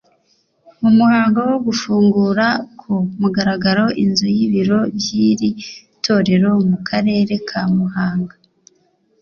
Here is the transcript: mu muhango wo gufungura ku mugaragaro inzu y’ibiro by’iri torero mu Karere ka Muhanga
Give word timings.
mu 0.81 0.89
muhango 0.97 1.39
wo 1.49 1.57
gufungura 1.65 2.45
ku 2.79 2.91
mugaragaro 3.21 3.85
inzu 4.03 4.27
y’ibiro 4.35 4.79
by’iri 4.95 5.49
torero 6.05 6.51
mu 6.69 6.77
Karere 6.87 7.33
ka 7.47 7.61
Muhanga 7.75 8.35